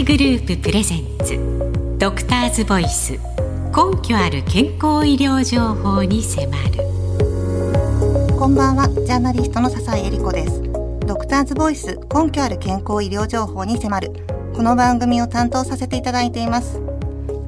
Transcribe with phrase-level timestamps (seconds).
[0.00, 1.38] 会グループプレゼンツ。
[1.98, 3.12] ドクターズボイス。
[3.12, 6.78] 根拠ある健康医療情報に迫る。
[8.38, 8.88] こんばんは。
[8.88, 10.62] ジャーナリストの笹井恵理子です。
[11.06, 11.98] ドクターズボイス。
[12.14, 14.12] 根拠ある健康医療情報に迫る。
[14.54, 16.80] この番組を担当させていただいています。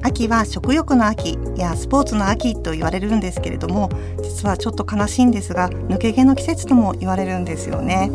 [0.03, 3.89] 秋は食欲の秋やスポーツの秋と言われるんですけれども
[4.21, 8.11] 実はちょっと悲しいんですが抜け毛の季節とも言われるんですよね。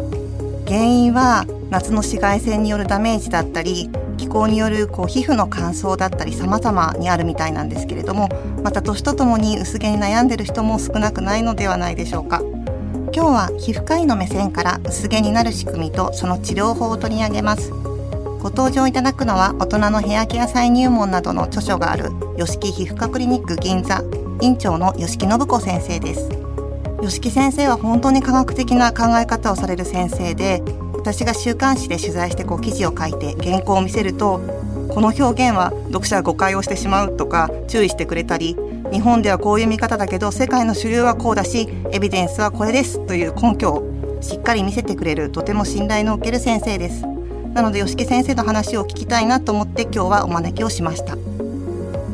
[0.68, 8.28] 原因は夏の紫外線によるダメージだったり気候によるこう皮膚の乾燥だったり様々にあるみたいなんですけれども
[8.62, 12.42] また年とともに薄毛に悩んでる人も少なくないのではないでしょうか。
[13.14, 17.70] 今日は皮膚科医の目線から薄毛になる仕組みとその治療法を取り上げます。
[17.70, 24.04] ご登場いただくのは大人のヘアケア再入門などの著書がある吉木皮膚科クリニック銀座
[24.42, 26.37] 院長の吉木信子先生です。
[27.00, 30.62] 吉木先生は本当に科学的な考え方をされる先生で
[30.94, 34.40] 私が週刊誌で取材してこう記事を書いて原稿を見せると
[34.88, 38.56] この表現は読者が誤解をしてしまうとか注意してくれたり
[38.90, 47.02] 日本ではこういう見方だけど世界の主流はこうだしエビデンスはこれですという根拠をしっかり見せてくれるとても信頼のおける先生です。
[47.54, 51.27] なので吉木先生の話を聞きたいなと思って今日はお招きをしました。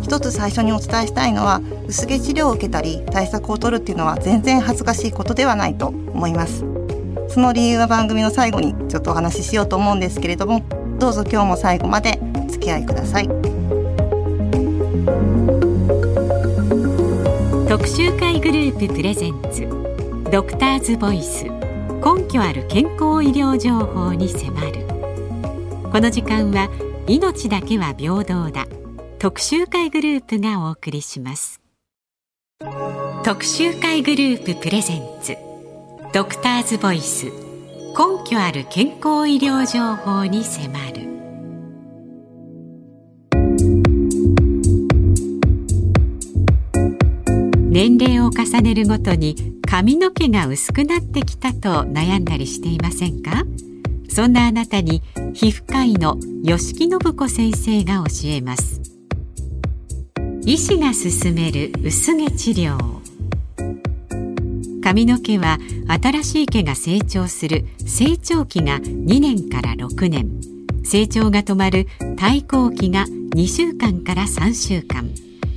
[0.05, 6.63] 一つ最初にお伝えしたいのは薄毛治療を受けたり対策を取るっていうのは全然恥ずかしいことではないと思います。
[7.31, 10.63] その理由は番組の最後にちょっとお話ししようと思うんですけれども
[10.99, 13.29] どうぞ今日も最後までお付き合いください。
[17.67, 19.67] 特集会グループプレゼンツ
[20.31, 21.45] ドクターズボイス。
[21.45, 24.87] 根拠ある健康医療情報に迫る。
[25.91, 26.69] この時間は
[27.07, 28.67] 命だけは平等だ。
[29.19, 31.61] 特集会グループがお送りします。
[33.25, 35.37] 特集会グループプレゼンツ
[36.13, 37.33] ドクターズボイス根
[38.29, 41.05] 拠ある健康医療情報に迫る。
[47.71, 53.45] 年齢を重ねるごとに髪の毛が薄くなってきたと悩んだりしていませんか？
[54.09, 58.84] そんなあなたに皮膚科医の吉木信子先生が教えます。
[60.47, 62.77] 医師が勧める薄毛治療。
[64.83, 70.29] 髪の毛は新しい毛が成長する成長期が2年から6年。
[70.85, 75.09] 成長が止まる退行期が2週間から3週間。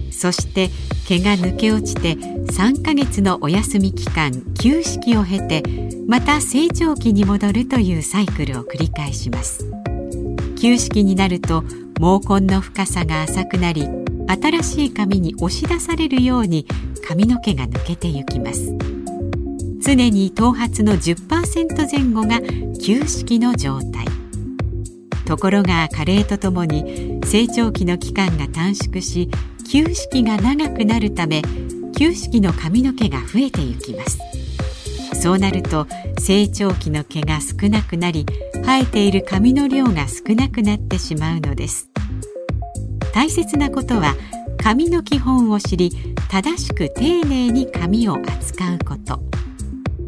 [0.09, 0.69] そして
[1.05, 5.63] 毛が抜け落ちて3ヶ月のお休み期間休止を経て
[6.07, 9.69] また成長期に戻るというサイクルを繰り返します。
[10.55, 11.63] 休止になると
[11.99, 16.65] 毛根の深さが浅くなり新しい髪に押し出されるように
[17.07, 18.73] 髪の毛が抜けてゆきます。
[19.79, 22.41] 常に頭髪の10%前後が
[22.79, 24.05] 休止期の状態。
[25.25, 29.29] ところが加齢とともに成長期の期間が短縮し
[29.69, 31.41] 休止期が長くなるため
[31.97, 34.19] 休止期の髪の毛が増えてゆきます。
[35.13, 35.87] そうなると
[36.19, 41.89] 成長期の毛が少なくなり生えている髪の量が少なくなってしまうのです。
[43.13, 44.15] 大切なことは
[44.57, 45.91] 髪の基本を知り
[46.29, 49.21] 正しく丁寧に髪を扱うこと。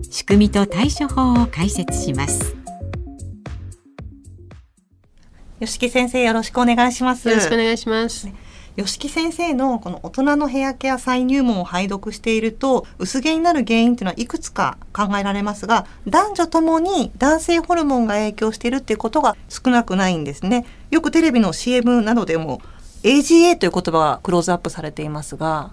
[0.09, 2.55] 仕組みと対処法を解説します。
[5.59, 7.27] 吉木先生よろしくお願いします。
[7.29, 8.27] よろしくお願いします。
[8.75, 20.65] 吉木先生のこの大人のヘアケア再入門を拝読していると薄毛になる原因っていうのはいくつか考えられますが男女ともに男性ホルモンが影響しているっていうことが少なくないんですね。
[20.91, 22.61] よくテレビの CM などでも
[23.03, 25.71] AGA という言葉がクローズアップされていますが。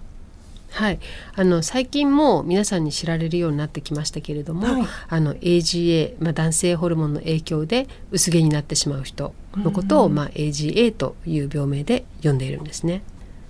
[0.69, 0.99] はい、
[1.33, 13.01] あの最近も皆さんに知られるようになってきましたけれども、はい、あの AGA、まあ、男性ホルモンの影響で薄毛になってしまう人のことを、まあ、AGA という病名で呼んでいるんですね。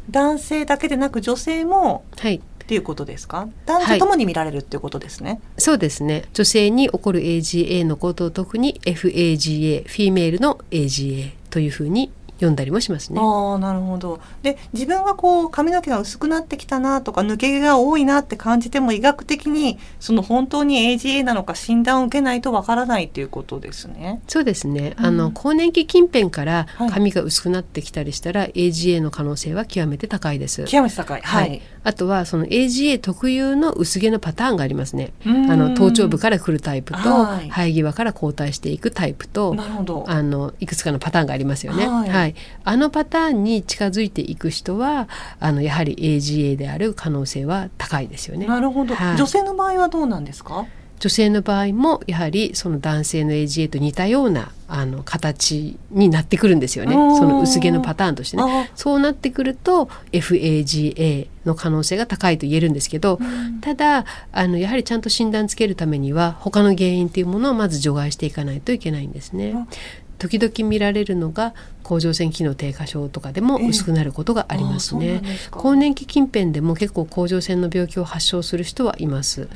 [0.09, 3.49] 男性だけでなく女性も、はい、っていうことですか？
[3.65, 6.25] 男女ともに見られるっていうことですね、はい、そうですね。
[6.33, 13.19] 女性に起こる AGA のことを特に FAGA フィメールの AGA というふうに読んだりもしますね。
[13.19, 14.19] あなるほど。
[14.43, 24.21] で自分がこう髪の毛が薄くなってきたなとか抜け毛が多いなって感じても医学的にその本当に AGA なのか診断を受けないとわからないっていうことですね。
[24.27, 30.63] そうですね、うん、あの更年期近辺から髪が薄くなってきたりしたら、はい、AGA の可能性は極めて高いです。
[30.65, 35.13] 極めて高い、はい、はい、あとはその AGA 特有の薄毛のパターンがありますね。
[35.25, 39.55] あの頭頂部から来るタイプと、はい、生え際から後退していくタイプと
[40.05, 41.87] あのいくつかのパターンがありますよね。
[41.87, 45.09] はいい、あのパターンに近づいていく人は
[45.39, 48.45] あのやはり AGA である可能性は高いですよね。
[48.45, 50.65] なるほど、はい、女性の場合はどうなんですか？
[50.99, 56.93] 女性の場合もやはりその男性の AGA と似たようなあの形になってくるんですよね。
[56.93, 58.71] その薄毛のパターンとしてね。
[58.73, 63.19] そうなってくると FAGA の可能性が高いと言えるんですけど、
[63.61, 69.53] ただあのやはりちゃんと診断つけるためには他の原因っていうものをまず除外していかないといけないんですね。
[70.17, 71.53] 時々見られるのが
[71.87, 79.47] 甲状腺機能低下症とかでも薄くなることがありますね、えー、更年期近辺でも結構甲状腺の病気を発症する人はいます、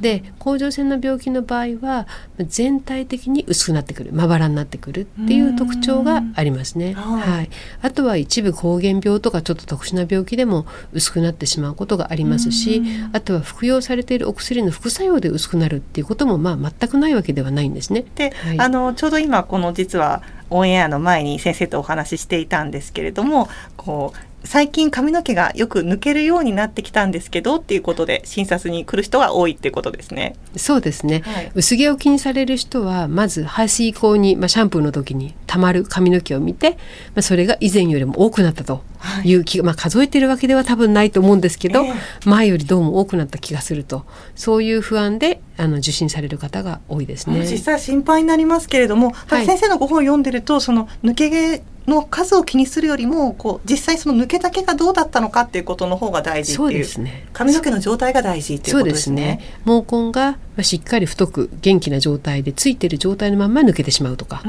[0.00, 4.16] で甲状腺の病気の場合は全体的に薄くなってくる。
[4.16, 7.50] まばらになってくるっていう特徴がありますね、はい、
[7.82, 18.04] あとは一部膠原病とかちょっと特殊な病気でも薄くなってしまうことがありますしあとは服用されているお薬の副作用で薄くなるっていうこともまあ全くないわけではないんですね。
[18.14, 30.36] で、はい、あのちょうど今この実はオンエアの前に先生とお話ししていたんですけれどもこう最近髪の毛がよく抜けるようになってきたんですけどっていうことで診察に来る人が多いっていうことですね。
[30.56, 36.76] そうですね、はい、薄毛を気にされる人はまず排水口に、まあ、シャンプーの時にたまる髪の毛を見て、ま
[37.16, 38.82] あ、それが以前よりも多くなったと
[39.24, 39.34] い。
[39.34, 44.04] う気が、はい、まあ、数えてるわけでは多分ないと思うんですけど、えー、前よりどうも多くなった気がすると。
[44.34, 47.46] そういう不安であの受診される方が多いですね。
[47.46, 57.26] 実際心配になりますけれども、はい、先生のご本を読んでるとその抜け毛の数を気にするよりもこう実際その抜けだけがどうだったのかっていうことの方が大事っていうそうですね。
[57.32, 59.40] 髪の毛の状態が大事っていうことですね。
[59.64, 59.84] すね。
[59.86, 64.42] 毛根がしっかり太く元気な状態でついてる状態のまま抜けてしまうとか。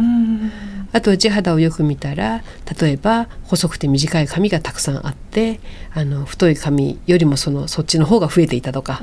[0.94, 2.44] あと地肌をよく見たら
[2.80, 5.60] 例えば細くて短い髪がたくさんあって
[5.94, 9.02] あの太い髪よりもそのそっちの方が増えていたとか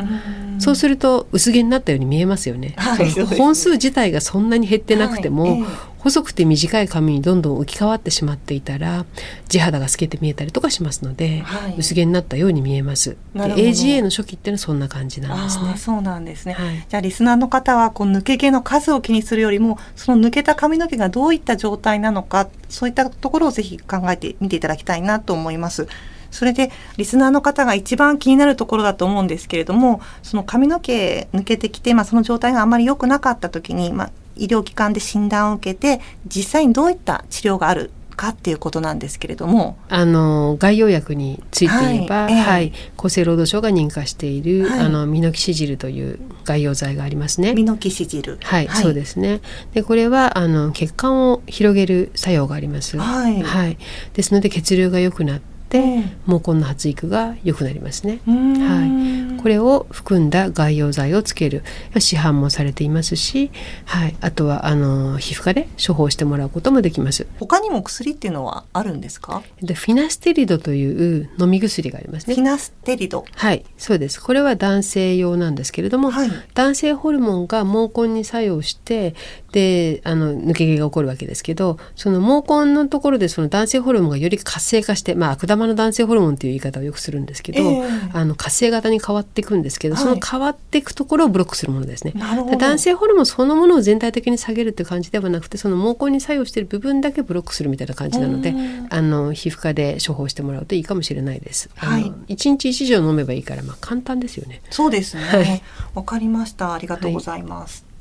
[0.59, 2.75] そうすると薄毛になったように見えますよね。
[2.77, 9.07] はい、本数自体がそんなに減ってなくても、はいえー細くて短い髪にどんどん浮き変わってしまっていたら
[9.49, 13.17] 地肌が透けて見えたりとかしますので、はい、薄毛になったように見えます。
[13.35, 15.77] AGA の初期っていうのはそんな感じなんですね。
[15.79, 16.53] そうなんですね。
[16.53, 25.89] はい、じゃあリスナーの方はこう抜け毛の数を気にするよりもその抜けた髪の毛がどういった状態なのかそういったところをぜひ考えてみていただきたいなと思います。
[26.35, 39.77] それでリスナーの方が一番気になるところだと思うんですけれどもその髪の毛抜けてきて、まあ、その状態があまり良くなかった時に、まあ、医療機関で診断を受けて実際にどういった治療があるかっていうことなんですけれども。
[39.89, 47.55] あの概要薬について言えば、はい、はい、厚生労働省が認可している、はい、あのミノキシジルという概要剤がありますね。
[47.55, 48.39] ミノキシジル。
[48.43, 49.41] はい、はい、そうですね。
[49.73, 52.97] でこれはあの血管を広げる作用があります。
[52.97, 53.79] はい、はい、
[54.15, 58.21] ですので血流が良くなってて毛根の発育が良くなりますね。
[58.27, 61.65] はい、これを含んだ外用剤をつける
[61.99, 63.51] 市販もされていますし、
[63.85, 67.27] はい、あとはあの皮膚科で処方してもらうこともできます。
[67.41, 69.43] 他にも薬っていうのはあるんですか？
[69.61, 72.37] でフィナステリドという飲み薬がありますね。
[72.37, 73.25] フィナステリド。
[73.35, 74.23] はい、そうです。
[74.23, 79.15] これは男性用なんですけれども、はい、男性ホルモンが毛根に作用して
[79.55, 92.15] であの抜け毛が起こるわけですけど、その毛根のところでその男性ホルモンがより活性化して、まあ悪玉の男性ホルモンっていう言い方をよくするんですけど、えー、あの活性型に変わっていくんですけど、はい、その変わっていくところをブロックするものですね。
[92.59, 98.53] 男性ホルモンそのものを全体的に下げるっていう感じではなくてその毛根に作用している部分だけブロックするみたいな感じなので、
[98.91, 101.71] あの皮膚科で処方してもらうといいかもしれないです。
[101.77, 104.63] はい、一日一錠飲めばいいからまあ簡単ですよね。
[104.71, 105.63] そうですね。
[105.95, 106.75] わ、かりました。
[106.75, 107.94] ありがとうございます。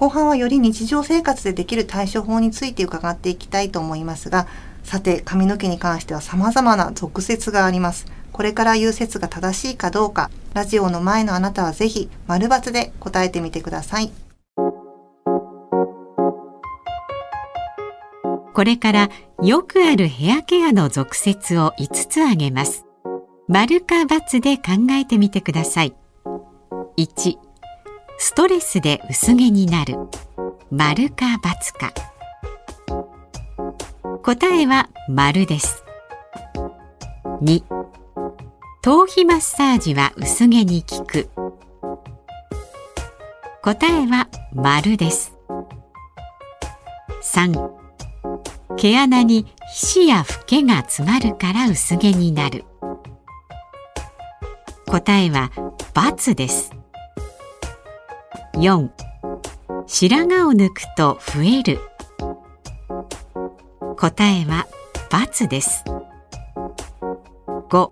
[0.00, 4.46] 後半はより日常生活でできる対処法について伺っていきたいと思いますが、
[4.82, 8.06] さて髪の毛に関しては様々な俗説があります。
[8.32, 14.10] これから言う説が正しいかどうか、ラジオの前のあなたはぜひ丸抜で答えてみてください。
[18.54, 19.10] これから
[19.42, 22.86] よくあるヘアケアの俗説を5つ挙げます。
[23.48, 25.94] 丸か×で考えてみてください。
[26.96, 27.49] 1
[28.22, 29.96] ストレスで薄毛になる。
[30.70, 31.90] 丸か×か。
[34.22, 35.82] 答えは丸です。
[37.40, 37.64] 2
[38.82, 41.30] 頭皮マッサージは薄毛に効く。
[43.62, 45.34] 答えは丸です。
[47.22, 47.70] 3
[48.76, 52.66] 毛穴に皮脂やフケが詰まるから薄毛になる。
[54.86, 55.50] 答えは
[55.94, 56.79] ×です。
[58.60, 58.90] 4
[59.86, 61.78] 白髪を抜くと増える。
[63.96, 64.66] 答えは
[65.10, 65.82] ×です。
[67.70, 67.90] 5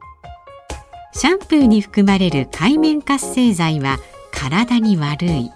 [1.14, 3.96] シャンプーに含まれる界面活性剤は
[4.30, 5.50] 体に悪い。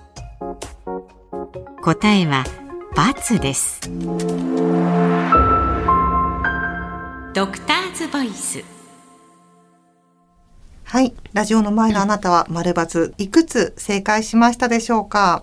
[1.83, 2.45] 答えは
[2.95, 3.83] ×です。
[7.35, 8.82] ドクターズボイス。
[10.93, 11.15] はい。
[11.33, 15.43] ラジオの前のあなたは丸抜いくつ正解しましたでしょうか？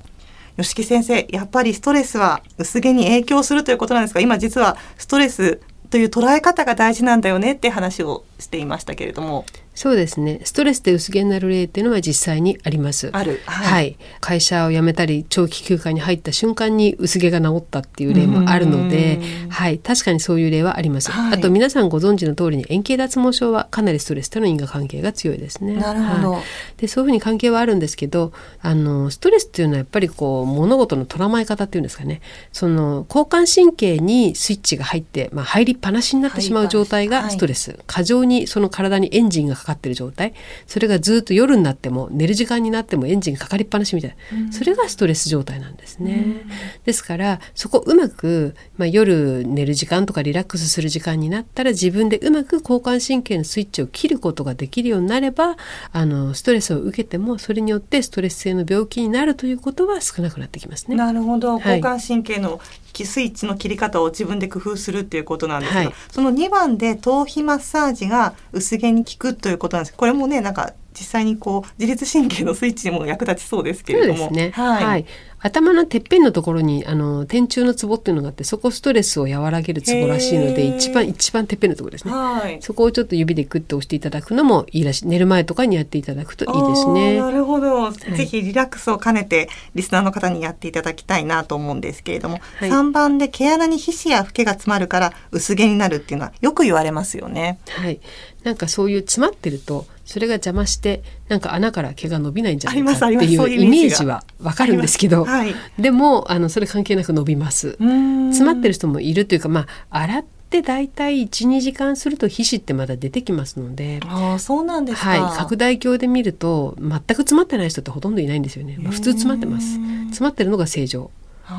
[0.58, 9.44] 吉木先生、やっぱりストレスは薄毛に影響するということなんですが、今実はストレスという捉え方が大事なんだよねって話をしていましたけれども。
[9.80, 10.42] そうですね。
[10.44, 13.12] ストレスで薄毛になる例っていうのは実際にあります。
[13.14, 19.80] ある、はい、はい、会社を辞めたり長期休暇に入った瞬間に薄毛が治ったっていう例もあるのではい。
[19.80, 25.76] 確かにそういう例はあります、はい、あと皆さんご存知の通りに円形脱毛症はかなりストレスとの因果関係が強いですね。
[25.76, 26.44] なるほど、はい、
[26.76, 32.20] でそういうふうに関係はあるんですけどあのストレスっていうのはやっぱりこう物事の捉まえ方っていうんですかね。
[32.52, 40.34] その交感神経にスイッチが入って、まあ、入りっぱなしになってしまう状態がストレス、過剰にその体にエンジンがかかってる状態。
[40.68, 46.14] それがずっと夜になっても寝る時間になってもエンジンかかりっぱなしみたいな、うん、それがストレス状態なんですね。
[46.14, 46.42] うん、
[46.84, 55.56] ですからそこうまく、まあ、夜寝る時間とかリラックスする時間になったら自分でうまく交感神経のスイッチを切ることができるようになれば
[55.92, 60.96] あのストレスを受けてもそれによってストレス性の病気になるということは少なくなってきますね。
[60.96, 61.60] なるほど。
[61.60, 62.60] 交感神経の
[63.06, 69.98] スイッチの切り方を自分で工夫するっていうことなんですけど、はい、その2番で頭皮マッサージが薄毛に効くということなんです。
[69.98, 74.30] これもねなんか実際にこう自律神経のスイッチにも役立ちそうですけれども。
[74.32, 75.06] ね、はい、はい、
[75.42, 85.08] 頭のてっぺんのところにあの天中のツボっていうのがあってそこストレスを和らげるツボらしいので一番一番てっぺんのところですね、はい、そこをちょっと指でグッと押していただくのもいいらしい。
[85.08, 87.18] 寝る前とかにやっていただくといいですね。
[87.18, 97.60] なるほど、はい、ぜひリラックスを兼ねてリスナーの方にやっていただきたいなと思うんですけれども、はい、3番で毛穴に皮脂やフケが詰まるから薄毛になるっていうのはよく言われますよね。
[97.70, 98.00] はい。
[98.44, 107.78] なんかそういう詰まってるとそれが邪魔してなんか穴から毛が伸びないんじゃないかっていうイメージはわかるんですけど、はい、でもあのそれ関係なく伸びます。
[107.78, 119.74] 詰まってる人もいるというかまあ洗って大体12時間すると皮脂ってまだ出てきますのであそうなんですはい、拡大鏡で見ると全く詰まってない人ってほとんどいないんですよね、まあ、普通詰まってます。
[120.08, 121.12] 詰まってるのが正常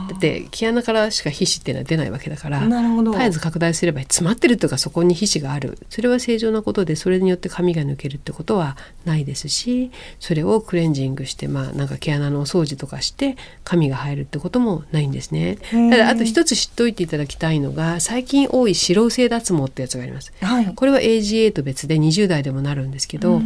[0.08, 2.60] だって毛穴からしか皮脂っていうのは出ないわけだから
[3.12, 15.56] 絶えず拡大すれば詰まってるとかそこに皮脂があるそれは正常なことでそれによって髪が抜けるってことはないですしそれをクレンジングしてまあなんか毛穴のお掃除とかして髪が生えるってこともないんですね。
[15.70, 20.32] ただあと一つ知っておいていただきたいのが最近多い脂漏性脱毛ってやつがあります。
[20.40, 23.40] はい、これは AGA と別で20代でもなるんですけど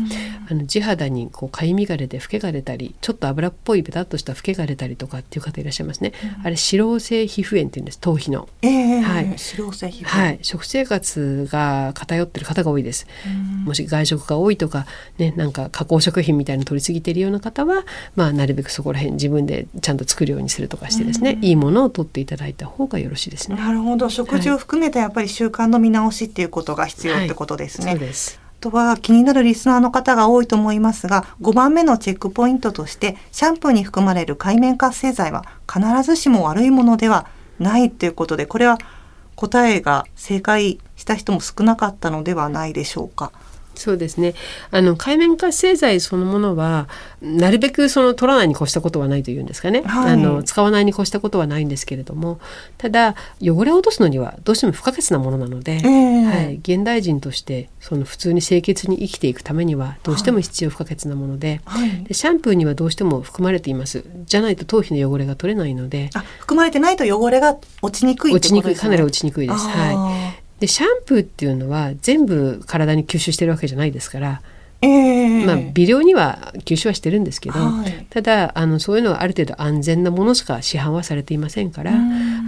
[0.50, 6.12] あの地肌にこうかゆみが出てフケが出たりちょっと油っぽいベタっとしたフケが出たりとかっていう方いらっしゃいますね。
[6.42, 13.06] あれ脂漏性皮膚炎っていうんです頭皮の、えー、はい、脂漏性皮膚はい、食生活が偏ってる方が多いです。
[13.64, 14.86] もし外食が多いとか
[15.18, 17.84] ねなんか加工食品みたいに取りすぎているような方は
[18.16, 21.38] まあなるべくそこら辺自分でちゃんと作るようにするとかしてですね。
[21.42, 23.56] いいものを取っていただいた方がよろしいですね。
[23.56, 24.08] なるほど。
[24.08, 37.26] 食事を含めたやっぱり習慣の見直しっていうことが必要ってことですね、はい、そうですとは気になるリスナーの方が多いと思いますが5番目のチェックポイントとしてシャンプーに含まれる界面活性剤は必ずしも悪いものでは
[37.58, 38.78] ないということでこれは
[39.36, 43.32] 答えが正解した人も少なかったのではないでしょうか。
[43.74, 44.34] そうですね。
[44.70, 46.88] あの海面活性剤そのものは
[47.22, 52.38] なるべくその取らないに越したことはないというんですかね、はい、あの使わないに越したことはないんですけれども。
[52.78, 64.04] ただ汚れを落とすのにはどうしても不可欠なものなので、えー、はい、現代人としてその普通に清潔に生きていくためにはどうしても必要不可欠なものではい、でシャンプーにはどうしても含まれています。
[64.26, 68.76] じゃないと頭皮の汚れが取れないので含まれてないと汚れが落ちにくい、ね、落ちにくい。
[68.76, 69.66] かなり落ちにくいです。
[69.66, 70.23] はい
[70.60, 74.42] でシャンプーっていうのは全部体に吸収してるわけじゃないですから
[74.84, 81.92] えー、まあ、微量には吸収はしてるんですけど、はい、ただあのそういうのはある程度安全なものしか市販はされていませんから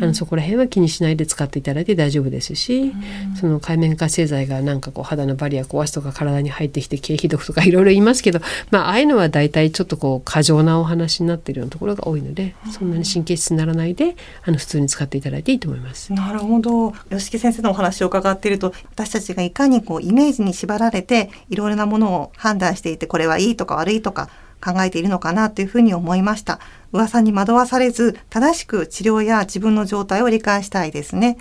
[0.01, 2.93] あのそこら辺は気にしないで使っていただいて大丈夫ですし
[3.41, 16.13] その海面活性剤がなんかこう肌のバリア壊すとか体に入ってきて経皮毒とかいろいろ言いますけど、まあ、ああいうのは大体ちょっとこう過剰なお話になっているようなところが多いのでそんなに神経質にならないであの普通に使っていただいていいと思います。
[16.13, 16.93] なるほど。
[17.11, 24.29] 吉木先生のお話を伺っていると私たちがいかにこうイメージに縛られていろいろなものを判断していてこれはいいとか悪いとか
[24.61, 26.61] 考えているのかなというふうに思いました。
[26.93, 31.39] 噂に惑わされず正しく治療や自分の状態を理解したいですね。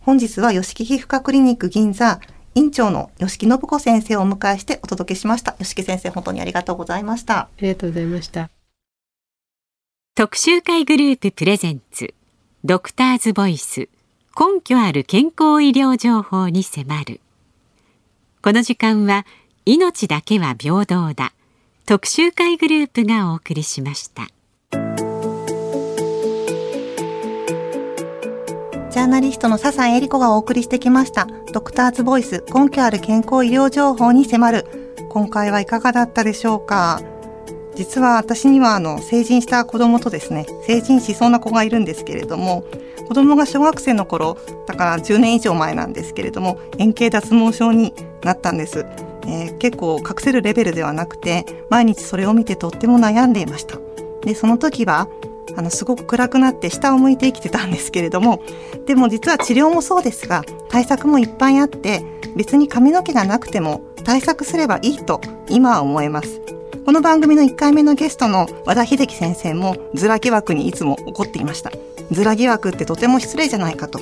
[0.00, 2.20] 本日は吉木皮膚科クリニック銀座
[2.54, 5.52] 院長の吉木信子先生をお迎えしてお届けしました。
[5.54, 7.38] 吉木先生本当にありがとうございました。
[7.38, 8.50] ありがとうございました。
[10.16, 12.12] 特集会グループプレゼンツ
[12.62, 13.88] ドクターズボイス
[14.38, 17.20] 根拠ある健康医療情報に迫る
[18.42, 19.24] この時間は
[19.64, 21.32] 命だけは平等だ
[21.86, 24.28] 特集会グループがお送りしました。
[28.90, 31.26] ジャーナリストの笹井恵理子がお送りしてきました。
[31.52, 34.96] ドクターズボイス根拠ある健康医療情報に迫る。
[35.08, 37.00] 今回はいかがだったでしょうか？
[37.74, 42.64] 実は私にはあの成人した子供とですね成人しそうな子がいるんですけれども
[43.08, 48.84] 子供が小学生の頃だから10年以上前なんですけれども円形脱毛症になったんです、
[49.26, 53.78] えー、結構隠せるレベルではなくて毎日それを見てとっても悩んでいました。
[54.22, 55.08] でその時は
[55.56, 58.42] あのすごく暗くなって下を向いて生きてたんですけれども
[58.86, 62.04] でも実は治療もそうですが対策もいっぱいあって
[62.36, 66.40] 別に髪の毛がなくても対策すればいいと今は思えます。
[66.86, 71.70] この番組の1回目のゲストの和田秀樹先生もズラ疑惑にいつも怒っていました。
[72.10, 74.00] ズラ疑惑ってとても失礼じゃないかと。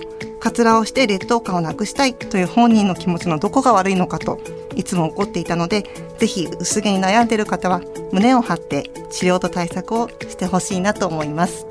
[0.49, 4.41] カツラをして劣等感をなくしたいという本人の気持ちのどこが悪いのかと
[4.77, 5.85] いつも怒っていたので
[6.17, 11.67] ぜひ薄毛に悩んでいる方は胸を張って治療と対策をしてほしいなと思います。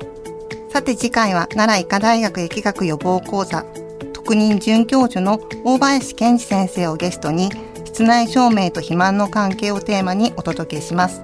[0.70, 3.66] さて次回は奈良医科大学疫学予防講座
[4.12, 7.50] 特任准教授の大林健二先生をゲストに
[7.84, 11.20] 室内照明と肥満の関係をテーマにお届けします。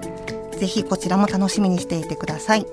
[0.59, 2.65] ぜひこちらも楽しみにしていてください。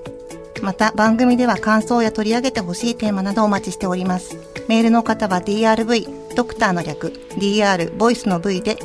[0.61, 4.52] また番組では感想や取り上げてほしいテーマなどお待ちしております。
[4.67, 8.77] メールの方は DRV ドクターの略 DR ボイスの V で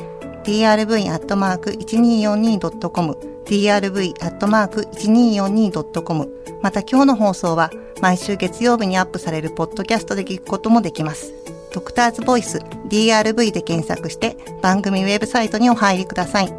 [0.43, 6.29] drv.1242.com drv.1242.com
[6.61, 7.71] また今日の放送は
[8.01, 11.33] 毎週月曜日にアップされるポッドキャストで聞くこともできます。
[11.73, 16.53] ドクターズボイス DRV で検索して番組ウェブサイトにお入りください。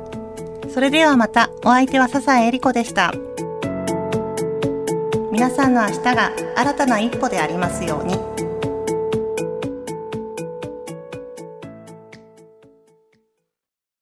[0.73, 3.13] それではまたお相手は笹江恵里子でした。
[5.33, 8.50] 皆さんの明日が新たな一歩でありますように。